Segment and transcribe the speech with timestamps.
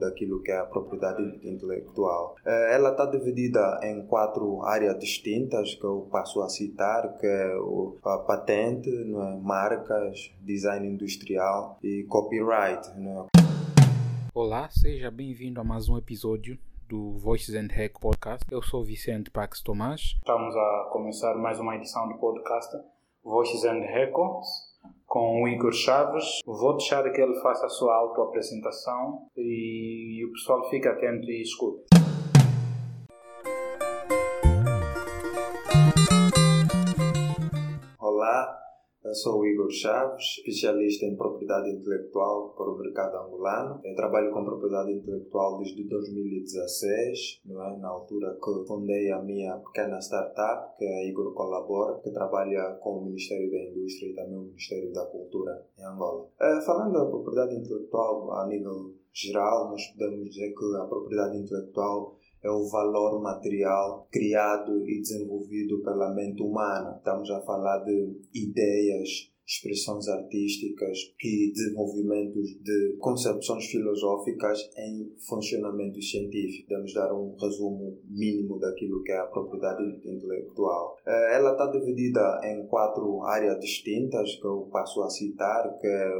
[0.00, 2.34] daquilo que é a propriedade intelectual.
[2.44, 7.52] Eh, ela está dividida em quatro áreas distintas que eu passo a citar, que é
[8.04, 9.36] a patente, não é?
[9.40, 12.88] marcas, design industrial e copyright.
[12.98, 13.40] Não é?
[14.34, 16.58] Olá, seja bem-vindo a mais um episódio
[16.88, 18.44] do Voices and Hack Podcast.
[18.50, 20.16] Eu sou Vicente Pax Tomás.
[20.16, 22.74] Estamos a começar mais uma edição do podcast
[23.22, 24.69] Voices and Records
[25.06, 26.40] com o Igor Chaves.
[26.46, 31.89] Vou deixar que ele faça a sua autoapresentação e o pessoal fica atento e escute.
[39.02, 43.80] Eu sou Igor Chaves, especialista em propriedade intelectual para o mercado angolano.
[43.82, 47.78] Eu trabalho com propriedade intelectual desde 2016, não é?
[47.78, 52.78] na altura que fundei a minha pequena startup, que é a Igor Colabora, que trabalha
[52.82, 56.28] com o Ministério da Indústria e também o Ministério da Cultura em Angola.
[56.40, 62.19] É, falando da propriedade intelectual a nível geral, nós podemos dizer que a propriedade intelectual
[62.42, 66.96] é o valor material criado e desenvolvido pela mente humana.
[66.96, 76.68] Estamos a falar de ideias, expressões artísticas e desenvolvimentos de concepções filosóficas em funcionamento científico.
[76.70, 80.96] Vamos dar um resumo mínimo daquilo que é a propriedade intelectual.
[81.04, 86.12] Eh, ela está dividida em quatro áreas distintas que eu passo a citar, que é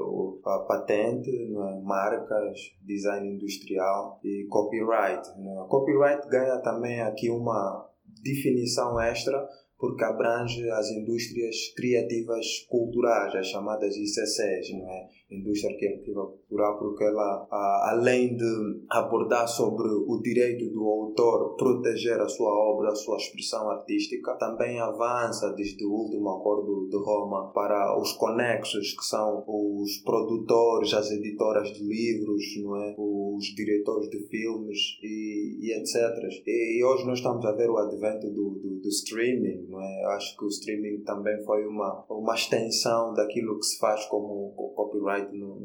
[0.44, 1.80] a patente, é?
[1.82, 5.28] marcas, design industrial e copyright.
[5.28, 5.68] É?
[5.68, 7.88] Copyright ganha também aqui uma
[8.24, 9.48] definição extra
[9.80, 15.08] porque abrange as indústrias criativas culturais, as chamadas ICCs, não é?
[15.30, 17.46] Indústria Criativa Cultural, porque ela,
[17.90, 23.70] além de abordar sobre o direito do autor proteger a sua obra, a sua expressão
[23.70, 29.98] artística, também avança desde o último acordo de Roma para os conexos, que são os
[30.04, 32.94] produtores, as editoras de livros, não é?
[32.98, 35.94] os diretores de filmes e, e etc.
[36.46, 40.04] E, e, hoje nós estamos a ver o advento do, do, do streaming, não é?
[40.16, 45.19] Acho que o streaming também foi uma, uma extensão daquilo que se faz como copyright
[45.32, 45.60] no,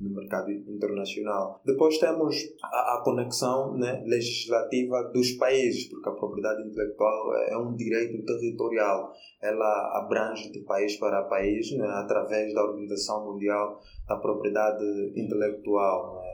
[0.00, 1.60] no mercado internacional.
[1.64, 7.74] Depois temos a, a conexão né, legislativa dos países, porque a propriedade intelectual é um
[7.74, 9.12] direito territorial.
[9.40, 14.84] Ela abrange de país para país né, através da Organização Mundial da Propriedade
[15.16, 16.28] Intelectual, né,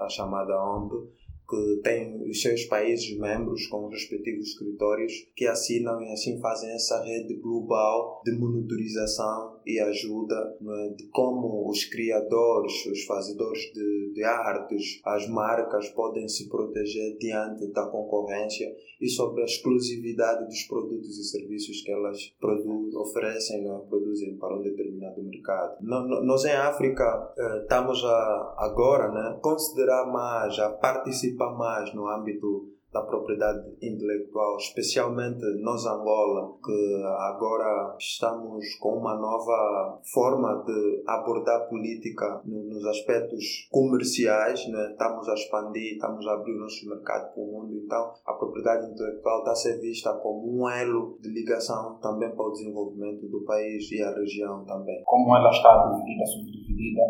[0.00, 1.18] a, a chamada OMB
[1.48, 6.70] que tem os seus países membros com os respectivos escritórios que assinam e assim fazem
[6.70, 14.12] essa rede global de monitorização e ajuda é, de como os criadores, os fazedores de,
[14.14, 20.62] de artes, as marcas podem se proteger diante da concorrência e sobre a exclusividade dos
[20.62, 25.76] produtos e serviços que elas produzem, oferecem, é, produzem para um determinado mercado.
[25.82, 32.06] Nós em África eh, estamos a, agora né, considerar mais a participação participa mais no
[32.06, 41.02] âmbito da propriedade intelectual, especialmente nós Angola, que agora estamos com uma nova forma de
[41.06, 44.92] abordar política nos aspectos comerciais, né?
[44.92, 48.90] estamos a expandir, estamos a abrir o nosso mercado para o mundo, então a propriedade
[48.90, 53.44] intelectual está a ser vista como um elo de ligação também para o desenvolvimento do
[53.44, 55.02] país e a região também.
[55.04, 57.02] Como ela está dividida, subdividida,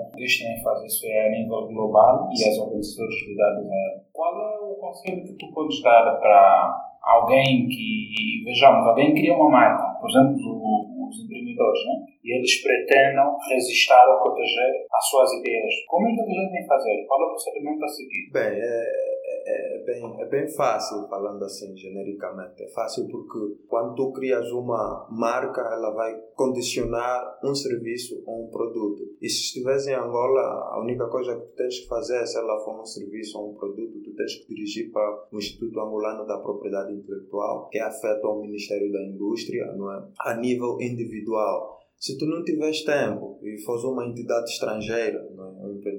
[0.62, 4.07] fazer isso é a nível global e as organizações ligadas a ela.
[4.18, 6.74] Qual é o conselho que tu podes dar para
[7.04, 11.94] alguém que, vejamos, alguém cria uma marca, por exemplo, os empreendedores, né?
[12.24, 15.72] e eles pretendem resistir ou proteger as suas ideias.
[15.86, 17.06] Como é que eles devem fazer?
[17.06, 18.30] Qual é o procedimento a seguir?
[18.32, 19.07] Bem, é
[19.48, 22.62] é, bem, é bem fácil, falando assim genericamente.
[22.62, 28.50] É fácil porque quando tu crias uma marca, ela vai condicionar um serviço ou um
[28.50, 29.16] produto.
[29.20, 30.40] E se estiveres em Angola,
[30.72, 33.54] a única coisa que tu tens que fazer, se ela for um serviço ou um
[33.54, 38.26] produto, tu tens que dirigir para o Instituto Angolano da Propriedade Intelectual, que é afeto
[38.26, 40.08] ao Ministério da Indústria, não é?
[40.20, 41.78] a nível individual.
[41.98, 45.27] Se tu não tiveres tempo e fores uma entidade estrangeira,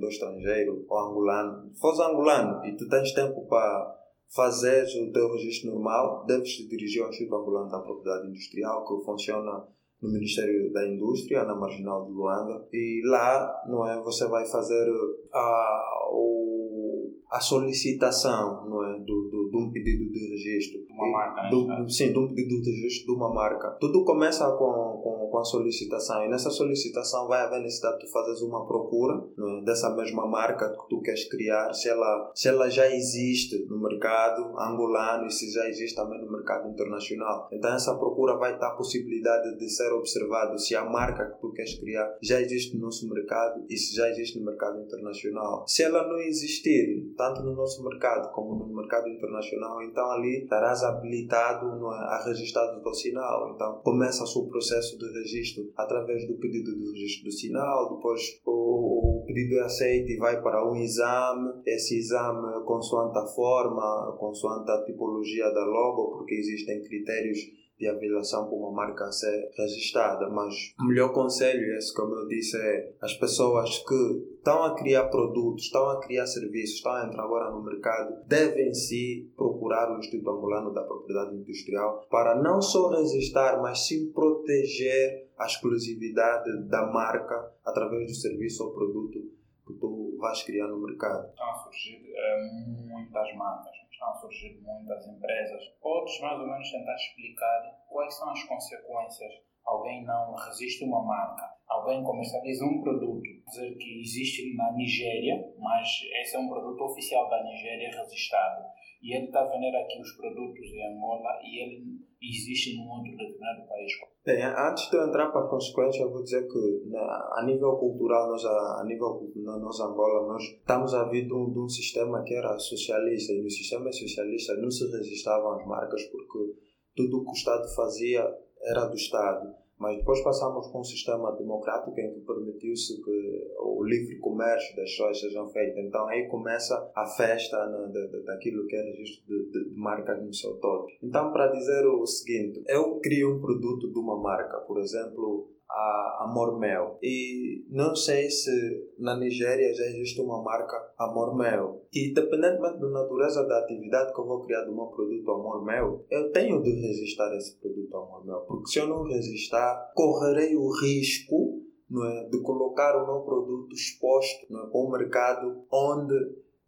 [0.09, 3.95] empreendedor estrangeiro ou angolano, fores angolano e tu tens tempo para
[4.35, 9.05] fazer o teu registro normal, deves te dirigir ao Instituto Angolano da Propriedade Industrial, que
[9.05, 9.65] funciona
[10.01, 14.87] no Ministério da Indústria, na Marginal de Luanda, e lá não é, você vai fazer
[15.33, 20.79] a, o, a solicitação não é, do, do, de um pedido de registro.
[20.89, 21.49] Uma marca, né?
[21.49, 23.71] do, sim, de um pedido de registro de uma marca.
[23.81, 26.25] Tudo começa com, com com, a solicitação.
[26.25, 29.63] E nessa solicitação vai haver necessidade de tu fazeres uma procura é?
[29.63, 34.57] dessa mesma marca que tu queres criar, se ela, se ela já existe no mercado
[34.59, 37.47] angolano e se já existe também no mercado internacional.
[37.51, 41.51] Então essa procura vai dar a possibilidade de ser observado se a marca que tu
[41.51, 45.65] queres criar já existe no nosso mercado e se já existe no mercado internacional.
[45.67, 50.83] Se ela não existir, tanto no nosso mercado como no mercado internacional, então ali estarás
[50.83, 53.53] habilitado é, a registrar o teu sinal.
[53.53, 59.21] Então começa-se o processo de registro através do pedido de registro do sinal, depois o,
[59.21, 61.61] o pedido é aceito e vai para um exame.
[61.65, 67.39] Esse exame, consoante a forma, consoante a tipologia da logo, porque existem critérios
[67.79, 72.27] de avaliação para uma marca a ser registrada, mas o melhor conselho, esse como eu
[72.27, 77.05] disse, é as pessoas que estão a criar produtos, estão a criar serviços, estão a
[77.05, 82.61] entrar agora no mercado, devem sim procurar o Instituto Angolano da Propriedade Industrial para não
[82.61, 89.19] só registrar, mas sim proteger a exclusividade da marca através do serviço ou produto
[89.65, 91.29] que tu vais criar no mercado.
[91.29, 95.61] Estão a surgir é, muitas marcas estão a surgir muitas empresas.
[95.81, 99.33] Podes mais ou menos tentar explicar quais são as consequências?
[99.65, 105.87] Alguém não resiste uma marca, alguém comercializa um produto, dizer que existe na Nigéria, mas
[106.21, 108.63] esse é um produto oficial da Nigéria registrado
[109.01, 113.11] e ele está a vender aqui os produtos em Angola e ele existe num outro
[113.11, 113.91] determinado país.
[114.25, 118.29] Bem, antes de eu entrar para as consequências, eu vou dizer que a nível cultural,
[118.29, 121.69] nós, a, a nível na nossa Angola, nós estamos a vir de um, de um
[121.69, 126.59] sistema que era socialista e no sistema socialista não se registravam as marcas porque
[126.95, 128.21] tudo o que o Estado fazia
[128.61, 133.83] era do Estado mas depois passamos com um sistema democrático em que permitiu-se que o
[133.83, 135.77] livre comércio das coisas sejam feitas.
[135.77, 140.33] Então aí começa a festa né, daquilo que é registro de, de, de, marcas no
[140.33, 140.87] seu todo.
[141.01, 146.25] Então, para dizer o seguinte, eu crio um produto de uma marca, por exemplo, a
[146.27, 146.97] Amor Mel.
[147.01, 148.51] E não sei se
[148.97, 151.85] na Nigéria já existe uma marca Amor Mel.
[151.93, 156.05] E independentemente da natureza da atividade que eu vou criar do meu produto Amor Mel,
[156.09, 158.41] eu tenho de registrar esse produto Amor Mel.
[158.47, 163.73] Porque se eu não registrar, correrei o risco não é, de colocar o meu produto
[163.73, 166.13] exposto não é, um mercado onde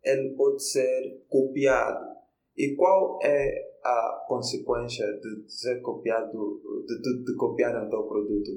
[0.04, 2.12] ele pode ser copiado.
[2.58, 8.52] E qual é a consequência de ser copiado, de, de, de copiar o teu produto?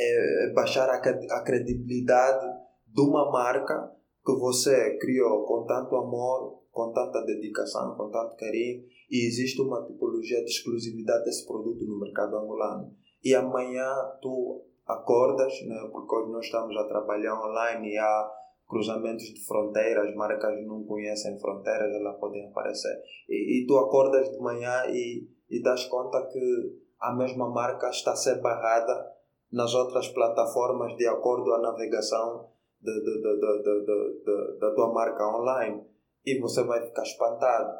[0.00, 2.46] É baixar a, credibilidade
[2.86, 3.92] de uma marca
[4.24, 9.84] que você criou com tanto amor, com tanta dedicação, com tanto carinho e existe uma
[9.84, 12.94] tipologia de exclusividade desse produto no mercado angolano.
[13.22, 13.92] E amanhã
[14.22, 18.30] tu acordas, né, porque hoje nós estamos a trabalhar online e há
[18.68, 22.96] cruzamentos de fronteiras, marcas não conhecem fronteiras, elas podem aparecer.
[23.28, 28.12] E, e tu acordas de manhã e, e das conta que a mesma marca está
[28.12, 29.19] a ser barrada
[29.52, 32.50] nas outras plataformas de acordo à navegação
[32.80, 35.84] de, de, de, da tua marca online
[36.24, 37.78] e você vai ficar espantado.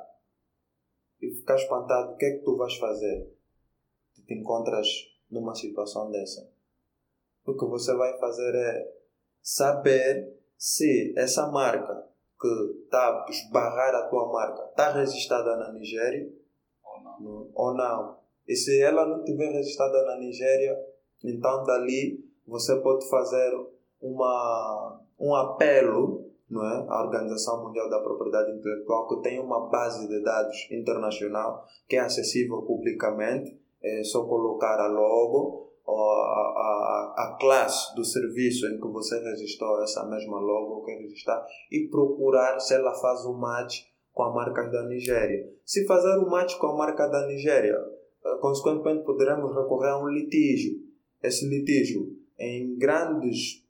[1.20, 3.30] E ficar espantado, o que é que tu vais fazer?
[4.14, 4.86] Tu te encontras
[5.30, 6.50] numa situação dessa.
[7.46, 9.00] O que você vai fazer é
[9.42, 12.08] saber se essa marca
[12.40, 16.32] que está a esbarrar a tua marca está registrada na Nigéria
[16.82, 17.50] ou não.
[17.54, 18.20] ou não.
[18.48, 20.76] E se ela não estiver registrada na Nigéria,
[21.24, 23.52] então, dali você pode fazer
[24.00, 26.86] uma, um apelo não é?
[26.88, 32.00] à Organização Mundial da Propriedade Intelectual, que tem uma base de dados internacional que é
[32.00, 33.58] acessível publicamente.
[33.82, 39.82] É só colocar a logo a, a, a classe do serviço em que você registrou
[39.82, 44.64] essa mesma logo que registrar e procurar se ela faz o match com a marca
[44.64, 45.48] da Nigéria.
[45.64, 47.76] Se fazer o match com a marca da Nigéria,
[48.24, 50.89] eh, consequentemente poderemos recorrer a um litígio
[51.22, 52.16] esse litígio.
[52.38, 53.64] Em grandes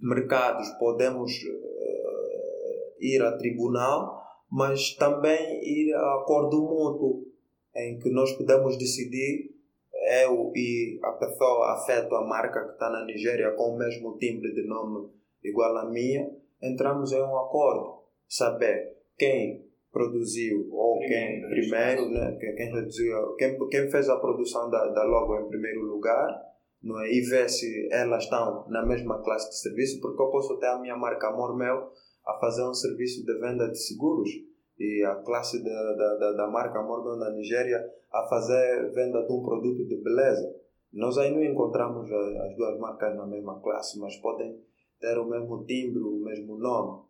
[0.00, 7.26] mercados podemos uh, ir a tribunal, mas também ir a acordo mútuo,
[7.74, 9.54] em que nós podemos decidir,
[10.24, 14.54] eu e a pessoa afeta a marca que está na Nigéria com o mesmo timbre
[14.54, 15.10] de nome
[15.42, 16.30] igual a minha,
[16.62, 22.72] entramos em um acordo, saber quem produziu ou quem primeiro, né, quem, quem,
[23.38, 26.55] quem, quem fez a produção da, da logo em primeiro lugar
[26.86, 27.12] não é?
[27.12, 30.78] e ver se elas estão na mesma classe de serviço, porque eu posso ter a
[30.78, 31.90] minha marca Amor Meu
[32.24, 34.30] a fazer um serviço de venda de seguros
[34.78, 39.32] e a classe da, da, da, marca Amor Meu da Nigéria a fazer venda de
[39.32, 40.54] um produto de beleza.
[40.92, 44.58] Nós aí não encontramos as duas marcas na mesma classe, mas podem
[45.00, 47.04] ter o mesmo timbre, o mesmo nome.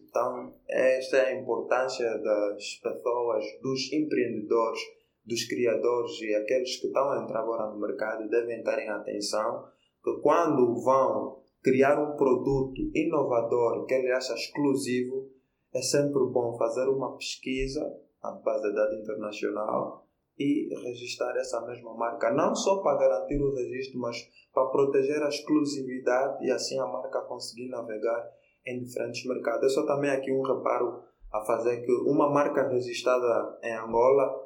[0.00, 4.80] Então, esta é a importância das pessoas, dos empreendedores
[5.24, 9.64] dos criadores e aqueles que estão a entrar agora no mercado devem estar em atenção
[10.02, 15.30] que quando vão criar um produto inovador que ele acha exclusivo,
[15.72, 17.80] é sempre bom fazer uma pesquisa
[18.22, 20.06] na base de dados internacional
[20.38, 24.16] e registrar essa mesma marca, não só para garantir o registro, mas
[24.52, 28.28] para proteger a exclusividade e assim a marca conseguir navegar
[28.66, 29.62] em diferentes mercados.
[29.62, 31.02] Eu só também aqui um reparo
[31.32, 34.41] a fazer que uma marca registrada em Angola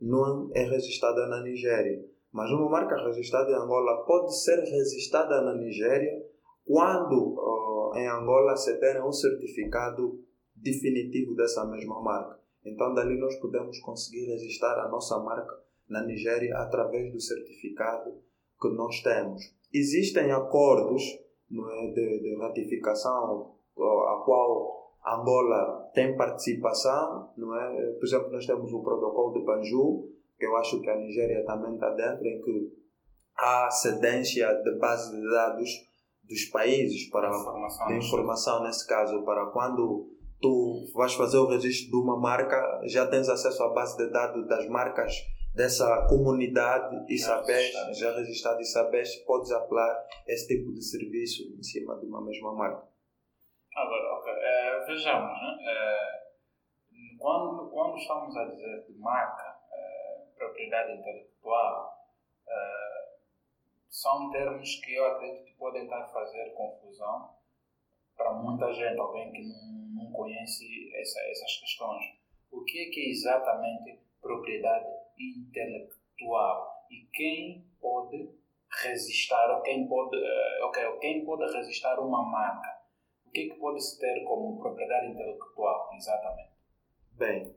[0.00, 5.54] não é registrada na Nigéria, mas uma marca registrada em Angola pode ser registrada na
[5.54, 6.24] Nigéria
[6.64, 10.22] quando uh, em Angola se der um certificado
[10.54, 12.38] definitivo dessa mesma marca.
[12.64, 18.12] Então, dali nós podemos conseguir registrar a nossa marca na Nigéria através do certificado
[18.60, 19.42] que nós temos.
[19.72, 27.92] Existem acordos é, de, de ratificação a qual Angola tem participação, não é?
[27.92, 31.74] Por exemplo, nós temos o protocolo de Banjul, que eu acho que a Nigéria também
[31.74, 32.72] está dentro, em que
[33.36, 35.70] há cedência de base de dados
[36.24, 40.08] dos países para informação, de informação nesse caso para quando
[40.40, 44.46] tu vais fazer o registro de uma marca, já tens acesso à base de dados
[44.46, 45.12] das marcas
[45.54, 51.42] dessa comunidade e já sabes, já registrado e sabes, podes apelar esse tipo de serviço
[51.58, 52.88] em cima de uma mesma marca.
[54.90, 55.56] Vejamos, né?
[57.16, 61.96] Quando, quando estamos a dizer de marca, uh, propriedade intelectual,
[63.88, 67.36] são termos que eu acredito que podem estar a fazer confusão
[68.16, 72.04] para muita gente, alguém que não, não conhece essa, essas questões.
[72.50, 78.28] O que é que é exatamente propriedade intelectual e quem pode
[78.82, 80.16] registrar ou quem pode,
[80.64, 82.79] okay, quem pode registrar uma marca?
[83.30, 86.50] O que é que pode se ter como propriedade intelectual, exatamente?
[87.16, 87.54] Bem,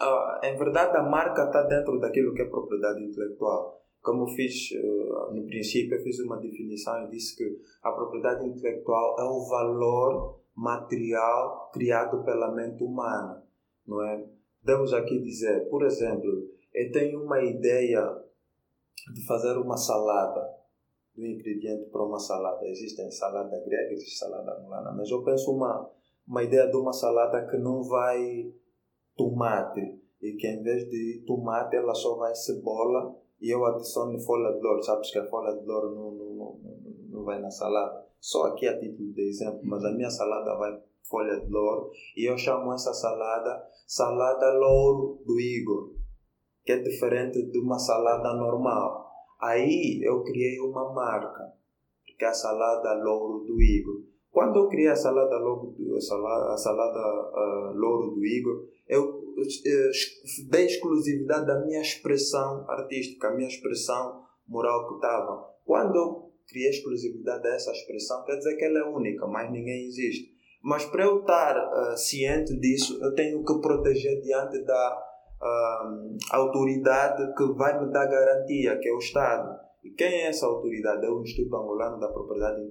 [0.00, 4.70] uh, em verdade a marca está dentro daquilo que é propriedade intelectual como eu fiz
[4.70, 9.46] uh, no princípio, eu fiz uma definição e disse que a propriedade intelectual é o
[9.48, 13.44] valor material criado pela mente humana,
[13.86, 14.24] não é?
[14.60, 18.02] Podemos aqui dizer, por exemplo, eu tenho uma ideia
[19.12, 20.56] de fazer uma salada,
[21.18, 22.66] do ingrediente para uma salada.
[22.66, 25.90] Existe salada grega, existe salada angolana, mas eu penso uma
[26.26, 28.52] uma ideia de uma salada que não vai
[29.16, 34.52] tomate e que em vez de tomate ela só vai cebola e eu adiciono folha
[34.52, 34.82] de louro.
[34.82, 36.60] Sabes que a folha de louro não, não, não,
[37.08, 38.06] não vai na salada.
[38.20, 42.28] Só aqui a título de exemplo, mas a minha salada vai folha de louro e
[42.28, 45.94] eu chamo essa salada salada louro do Igor,
[46.62, 49.07] que é diferente de uma salada normal.
[49.40, 51.52] Aí eu criei uma marca,
[52.04, 54.02] que é a salada louro do Igor.
[54.30, 56.98] Quando eu criei a salada louro, a salada, a salada
[57.30, 59.34] uh, louro do Igor, eu
[60.50, 65.48] dei exclusividade da minha expressão artística, a minha expressão moral que estava.
[65.64, 70.36] Quando eu criei exclusividade dessa expressão, quer dizer que ela é única, mas ninguém existe.
[70.62, 75.04] Mas para eu estar uh, ciente disso, eu tenho que proteger diante da
[75.40, 79.58] uh, autoridade que vai me dar garantia, que é o Estado.
[79.84, 81.06] E quem é essa autoridade?
[81.06, 82.62] É o Instituto Angolano da Propriedade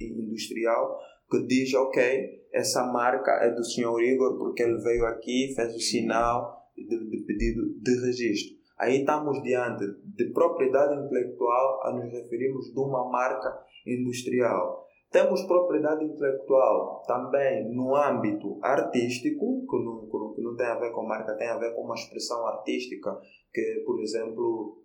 [0.00, 0.98] Industrial,
[1.30, 5.80] que diz, ok, essa marca é do senhor Igor porque ele veio aqui, fez o
[5.80, 8.58] sinal de, de pedido de registro.
[8.78, 9.84] Aí estamos diante
[10.16, 14.86] de propriedade intelectual a nos referirmos de uma marca industrial.
[15.10, 21.02] Temos propriedade intelectual também no âmbito artístico, que não, que não tem a ver com
[21.02, 23.20] marca, tem a ver com uma expressão artística,
[23.52, 24.82] que por exemplo,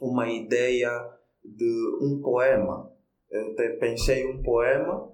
[0.00, 0.90] uma ideia
[1.44, 2.90] de um poema.
[3.30, 5.12] Eu pensei um poema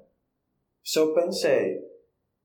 [0.84, 1.82] se eu pensei,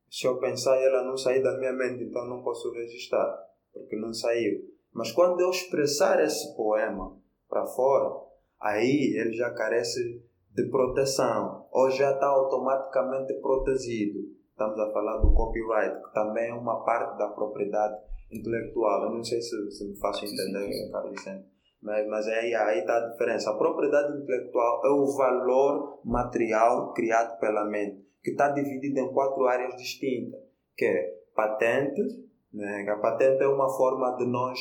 [0.10, 3.38] se eu pensar ela não sair da minha mente, então não posso registrar,
[3.74, 4.64] porque não saiu.
[4.94, 7.18] Mas quando eu expressar esse poema
[7.50, 8.16] para fora,
[8.58, 14.20] aí ele já carece de proteção, ou já está automaticamente protegido.
[14.52, 17.96] Estamos a falar do copyright, que também é uma parte da propriedade
[18.32, 19.04] intelectual.
[19.04, 21.46] Eu não sei se, se me faço entender, Carlos Vicente.
[21.82, 23.52] Mas, mas aí aí está a diferença.
[23.52, 29.46] A propriedade intelectual é o valor material criado pela mente que está dividida em quatro
[29.46, 30.40] áreas distintas,
[30.76, 32.20] que é patentes,
[32.54, 32.86] né?
[32.90, 34.60] a patente é uma forma de nós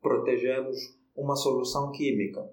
[0.00, 0.76] protegermos
[1.16, 2.48] uma solução química.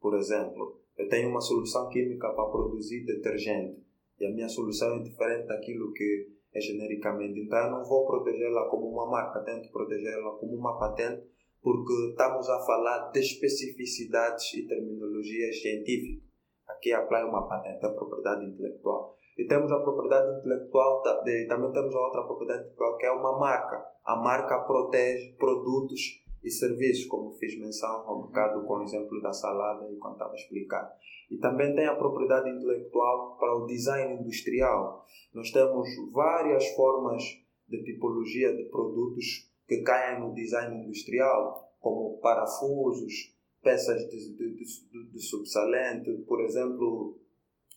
[0.00, 3.82] Por exemplo, eu tenho uma solução química para produzir detergente
[4.20, 7.40] e a minha solução é diferente daquilo que é genericamente.
[7.40, 11.24] Então eu não vou protegê-la como uma marca, tento protegê-la como uma patente
[11.62, 16.22] porque estamos a falar de especificidades e terminologias científicas.
[16.68, 19.16] Aqui aplica uma patente, a propriedade intelectual.
[19.36, 23.84] E temos a propriedade intelectual, também temos a outra propriedade intelectual que é uma marca.
[24.04, 29.32] A marca protege produtos e serviços, como fiz menção um bocado com o exemplo da
[29.32, 30.94] salada e quando estava a explicar.
[31.30, 35.06] E também tem a propriedade intelectual para o design industrial.
[35.32, 37.22] Nós temos várias formas
[37.66, 45.10] de tipologia de produtos que caem no design industrial, como parafusos, peças de, de, de,
[45.10, 47.18] de subsalente, por exemplo,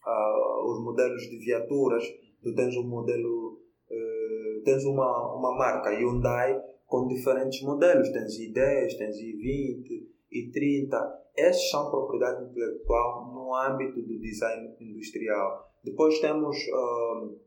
[0.06, 2.04] uh, os modelos de viaturas.
[2.44, 8.98] Tu tens um modelo, uh, tens uma, uma marca Hyundai com diferentes modelos, tens i10,
[8.98, 11.14] tens i20, i30.
[11.36, 15.70] Esses são propriedade intelectual no âmbito do design industrial.
[15.84, 17.40] Depois temos uh,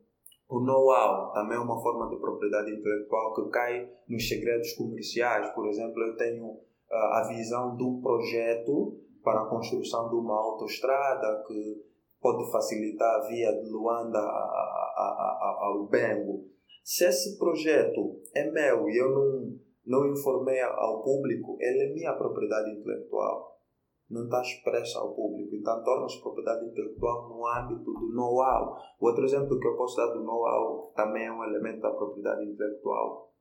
[0.47, 5.49] o know-how, também é uma forma de propriedade intelectual que cai nos segredos comerciais.
[5.53, 6.59] Por exemplo, eu tenho
[6.91, 11.81] a visão de um projeto para a construção de uma autoestrada que
[12.21, 16.45] pode facilitar a via de Luanda ao Bengo.
[16.83, 22.13] Se esse projeto é meu e eu não, não informei ao público, ele é minha
[22.13, 23.59] propriedade intelectual.
[24.09, 25.55] Não está expressa ao público.
[25.55, 28.75] Então, torna-se propriedade intelectual no âmbito do know-how.
[28.99, 32.43] Outro exemplo que eu posso dar do know-how, que também é um elemento da propriedade
[32.43, 33.31] intelectual,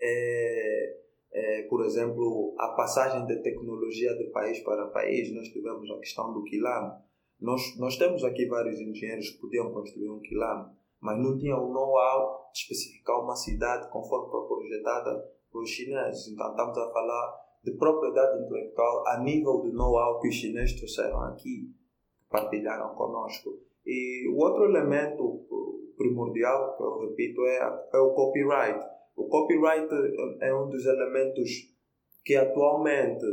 [0.00, 5.98] é é, por exemplo, a passagem de tecnologia de país para país, nós tivemos a
[5.98, 6.92] questão do quilame.
[7.40, 10.70] Nós, nós temos aqui vários engenheiros que podiam construir um quilame,
[11.04, 16.28] mas não tinham o know-how de especificar uma cidade conforme foi projetada pelos chineses.
[16.28, 21.20] Então, estamos a falar de propriedade intelectual a nível de know-how que os chineses trouxeram
[21.24, 21.70] aqui,
[22.30, 23.60] partilharam conosco.
[23.86, 25.46] E o outro elemento
[25.96, 29.88] primordial, que eu repito, é, é o copyright o copyright
[30.40, 31.72] é um dos elementos
[32.24, 33.24] que atualmente,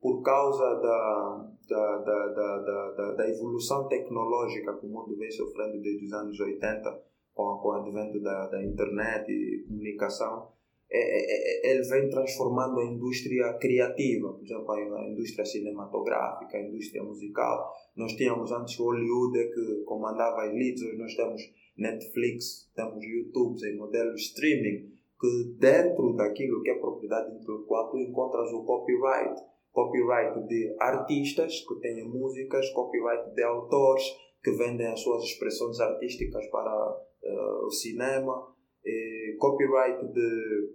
[0.00, 5.80] por causa da, da, da, da, da, da evolução tecnológica que o mundo vem sofrendo
[5.80, 7.02] desde os anos 80,
[7.40, 10.48] com, com o advento da, da internet e comunicação,
[10.92, 16.62] é, é, é, ele vem transformando a indústria criativa, por exemplo, a indústria cinematográfica, a
[16.62, 17.72] indústria musical.
[17.96, 21.42] Nós tínhamos antes Hollywood que comandava as elites, hoje nós temos
[21.78, 28.50] Netflix, temos YouTube em modelo streaming que dentro daquilo que é propriedade intelectual tu encontras
[28.52, 29.40] o copyright.
[29.70, 34.02] Copyright de artistas que têm músicas, copyright de autores
[34.42, 38.50] que vendem as suas expressões artísticas para uh, o cinema,
[38.84, 40.70] e copyright de,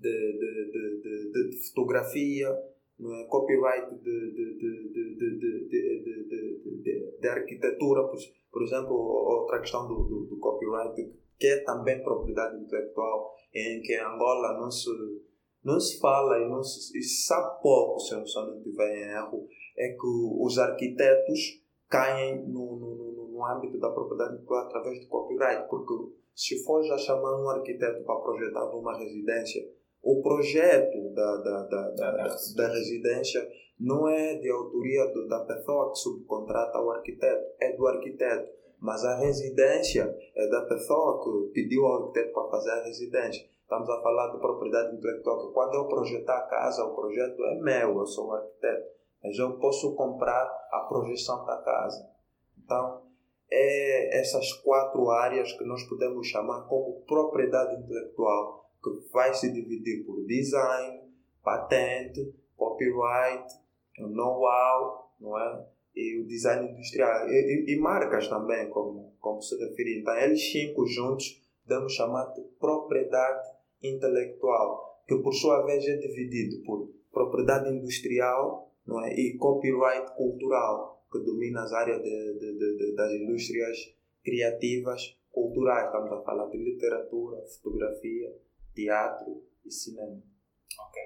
[0.00, 2.48] de, de, de, de fotografia,
[2.98, 3.24] não é?
[3.24, 4.78] copyright de, de, de,
[7.20, 8.02] de, arquitetura,
[8.50, 13.94] por, exemplo, outra questão do, do, do copyright, que é também propriedade intelectual, em que
[13.96, 14.88] Angola não se,
[15.64, 19.48] não se fala e, não se, e sabe pouco, se eu não estiver em erro,
[19.76, 20.06] é que
[20.40, 25.94] os arquitetos caem no, no, no, âmbito da propriedade intelectual através do copyright, porque
[26.34, 29.62] se for já chamar um arquiteto para projetar uma residência,
[30.02, 33.46] o projeto da, da, da, da, da, da residência
[33.78, 39.04] não é de autoria do, da pessoa que subcontrata o arquiteto, é do arquiteto mas
[39.04, 43.46] a residência é da pessoa que pediu ao arquiteto para fazer a residência.
[43.60, 47.54] Estamos a falar de propriedade intelectual, que quando eu projetar a casa, o projeto é
[47.56, 48.86] meu, eu sou o arquiteto,
[49.26, 52.08] mas eu posso comprar a projeção da casa.
[52.56, 53.02] Então,
[53.50, 60.04] é essas quatro áreas que nós podemos chamar como propriedade intelectual, que vai se dividir
[60.06, 61.00] por design,
[61.42, 63.52] patente, copyright,
[63.98, 65.66] know-how, não é?
[65.96, 70.00] e o design industrial e, e, e, marcas também, como, como se referir.
[70.00, 73.48] Então, eles cinco juntos podemos chamar de propriedade
[73.82, 79.12] intelectual, que por sua vez é dividido por propriedade industrial não é?
[79.12, 83.94] e copyright cultural, que domina as áreas de, de, de, das indústrias
[84.24, 85.86] criativas culturais.
[85.86, 88.34] Estamos a falar de literatura, fotografia,
[88.74, 90.22] teatro e cinema.
[90.78, 91.02] Ok.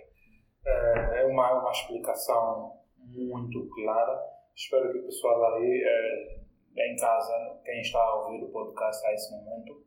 [0.67, 7.59] É, é uma, uma explicação muito clara Espero que o pessoal aí é, em casa,
[7.65, 9.83] quem está a ouvir o podcast a esse momento,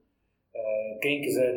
[1.02, 1.54] quem quiser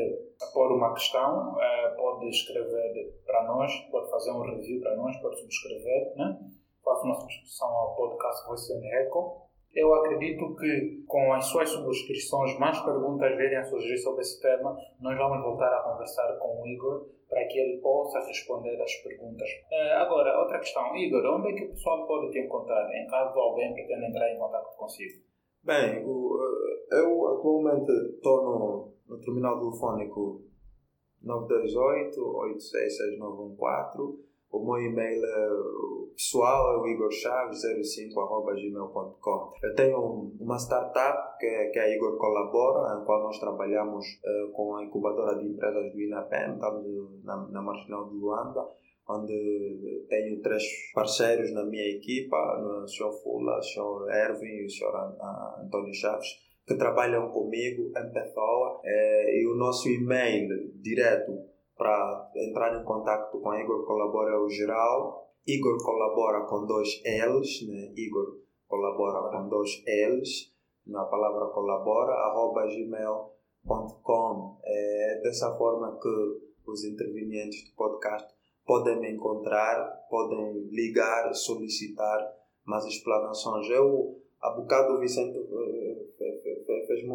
[0.52, 5.40] pôr uma questão, é, pode escrever para nós, pode fazer um review para nós, pode
[5.40, 6.38] subscrever, né?
[6.84, 12.58] faça uma subscrição ao podcast Voice and Record eu acredito que com as suas subscrições,
[12.58, 16.66] mais perguntas virem a surgir sobre esse tema, nós vamos voltar a conversar com o
[16.66, 19.48] Igor para que ele possa responder as perguntas.
[19.70, 20.96] Uh, agora, outra questão.
[20.96, 24.38] Igor, onde é que o pessoal pode te encontrar em caso alguém pretenda entrar em
[24.38, 25.20] contato consigo?
[25.62, 26.02] Bem,
[26.90, 30.42] eu atualmente estou no, no terminal telefónico
[31.22, 35.48] 928 866914 o meu e-mail é,
[36.14, 43.04] pessoal é o igorchaves05.gmail.com Eu tenho uma startup que, é, que a Igor Colabora, em
[43.04, 46.56] qual nós trabalhamos uh, com a incubadora de empresas do INAPEM,
[47.22, 48.66] na, na Marginal de Luanda,
[49.08, 53.12] onde tenho três parceiros na minha equipa, o Sr.
[53.22, 54.08] Fula, o Sr.
[54.10, 54.94] Erwin e o Sr.
[55.62, 61.32] Antônio Chaves, que trabalham comigo em pessoa é, e o nosso e-mail direto
[61.76, 65.26] para entrar em contato com Igor Colabora é o geral.
[65.46, 67.92] Igor colabora com dois L's, né?
[67.96, 70.52] Igor colabora com dois L's,
[70.86, 74.58] na palavra colabora, arroba gmail.com.
[74.64, 78.34] É dessa forma que os intervenientes do podcast
[78.66, 82.18] podem me encontrar, podem ligar, solicitar
[82.64, 83.70] mais explanações.
[83.70, 85.75] Eu, há bocado, o Vicente eh,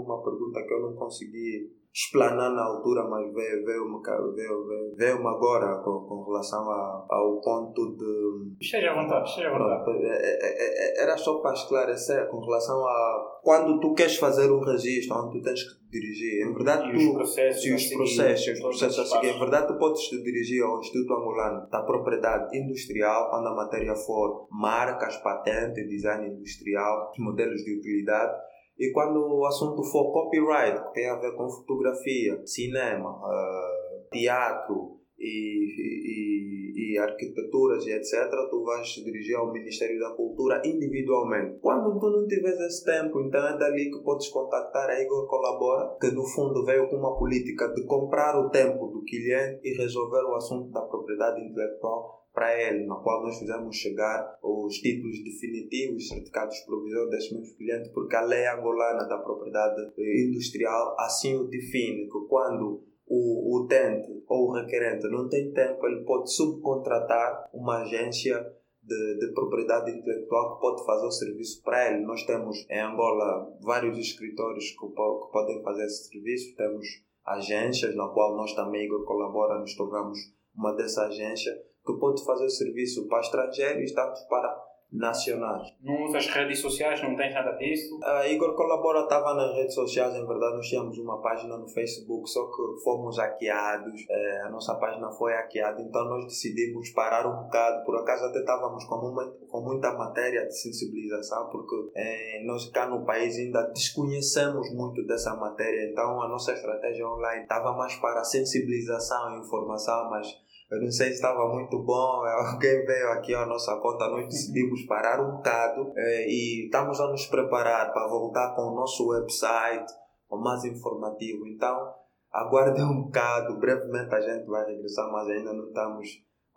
[0.04, 5.28] uma pergunta que eu não consegui explanar na altura, mas veio-me veio, veio, veio, veio
[5.28, 8.56] agora com, com relação a, ao ponto de.
[8.62, 10.06] Esteja à vontade, esteja à vontade.
[10.06, 14.64] É, é, é, era só para esclarecer com relação a quando tu queres fazer um
[14.64, 16.48] registro, onde tu tens que te dirigir.
[16.48, 16.98] Em verdade, e tu.
[16.98, 19.36] Os processos, e os processos, os processos a seguir.
[19.36, 23.96] Em verdade, tu podes te dirigir ao Instituto Angolano da Propriedade Industrial, quando a matéria
[23.96, 28.51] for marcas, patentes, design industrial, modelos de utilidade
[28.82, 35.01] e quando o assunto for copyright, que tem a ver com fotografia, cinema, uh, teatro
[35.22, 41.60] e, e, e, arquiteturas e etc., tu vais se dirigir ao Ministério da Cultura individualmente.
[41.62, 45.96] Quando tu não tiveres esse tempo, então é dali que podes contactar a Igor Colabora,
[46.02, 50.24] que no fundo veio com uma política de comprar o tempo do cliente e resolver
[50.24, 56.08] o assunto da propriedade intelectual para ele, na qual nós fizemos chegar os títulos definitivos,
[56.08, 62.06] certificados provisão desse mesmo cliente, porque a lei angolana da propriedade industrial assim o define,
[62.06, 68.40] que quando o utente ou o requerente não tem tempo, ele pode subcontratar uma agência
[68.82, 72.06] de, de, propriedade intelectual que pode fazer o serviço para ele.
[72.06, 76.88] Nós temos em Angola vários escritórios que, que podem fazer esse serviço, temos
[77.26, 80.18] agências na qual nós também Igor colabora, nos tornamos
[80.56, 85.74] uma dessas agências que pode fazer o serviço para estrangeiros, tanto para nacionais.
[85.82, 87.98] Não usas redes sociais, não tens nada disso?
[88.04, 92.30] A Igor Colabora estava nas redes sociais, em verdade nós tínhamos uma página no Facebook,
[92.30, 97.44] só que fomos hackeados, é, a nossa página foi hackeada, então nós decidimos parar um
[97.44, 102.70] bocado, por acaso até estávamos com, uma, com muita matéria de sensibilização, porque é, nós
[102.70, 107.96] cá no país ainda desconhecemos muito dessa matéria, então a nossa estratégia online estava mais
[107.96, 110.28] para sensibilização e informação, mas
[110.72, 114.86] eu não sei se estava muito bom, alguém veio aqui à nossa conta, nós decidimos
[114.86, 119.92] parar um bocado é, e estamos a nos preparar para voltar com o nosso website,
[120.30, 121.46] o mais informativo.
[121.46, 121.94] Então,
[122.32, 126.08] aguardem um bocado, brevemente a gente vai regressar, mas ainda não estamos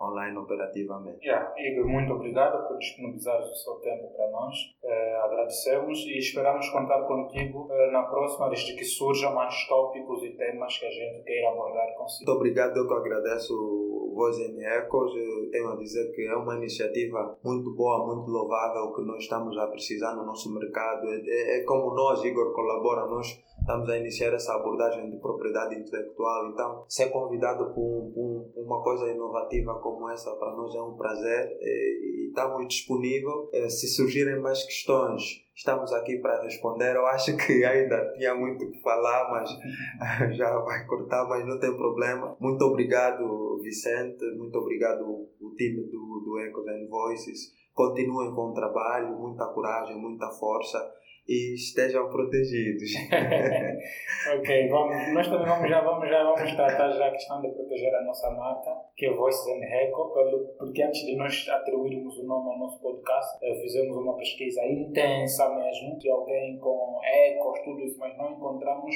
[0.00, 1.24] online operativamente.
[1.24, 4.54] Yeah, Igor, muito obrigado por disponibilizar o seu tempo para nós.
[4.82, 10.36] Eh, agradecemos e esperamos contar contigo eh, na próxima, desde que surjam mais tópicos e
[10.36, 12.30] temas que a gente queira abordar consigo.
[12.30, 13.54] Muito obrigado, eu que agradeço
[14.14, 15.12] Voz em Ecos.
[15.50, 19.66] Tenho a dizer que é uma iniciativa muito boa, muito louvável que nós estamos a
[19.66, 21.08] precisar no nosso mercado.
[21.08, 25.74] É, é, é como nós, Igor, colabora, nós estamos a iniciar essa abordagem de propriedade
[25.74, 26.50] intelectual.
[26.50, 30.96] Então, ser convidado por, um, por uma coisa inovativa como essa para nós é um
[30.96, 31.58] prazer
[32.34, 33.80] estamos disponíveis.
[33.80, 35.22] Se surgirem mais questões,
[35.54, 36.96] estamos aqui para responder.
[36.96, 39.50] Eu acho que ainda tinha muito que falar, mas
[40.36, 42.36] já vai cortar, mas não tem problema.
[42.40, 44.24] Muito obrigado, Vicente.
[44.36, 47.54] Muito obrigado, o time do, do Echoes and Voices.
[47.72, 50.78] Continuem com o trabalho, muita coragem, muita força
[51.26, 52.90] e estejam protegidos.
[54.36, 57.94] ok, vamos, nós também vamos já, vamos já vamos tratar já a questão de proteger
[57.94, 60.12] a nossa marca, que é Voices and Reco,
[60.58, 65.48] porque antes de nós atribuirmos o nome ao nosso podcast, eh, fizemos uma pesquisa intensa
[65.54, 68.94] mesmo, de alguém com ecos, tudo isso, mas não encontramos